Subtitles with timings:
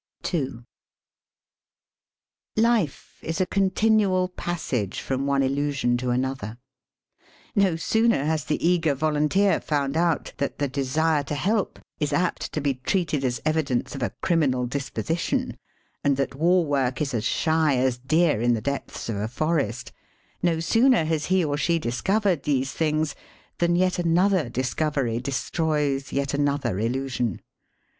[2.57, 6.57] Life is a contioual passage from one illusion to another.
[7.55, 12.51] No sooner has the eager volunteer found out that the desivo to help is apt
[12.53, 15.55] to be treated as evidence of a criminal disposition,
[16.03, 19.91] and that war work is as shj as deer in the depths of a forest—
[20.41, 23.13] no sooner has he or she discovered these things
[23.59, 27.39] than yet another discovery destroys yet another illusion.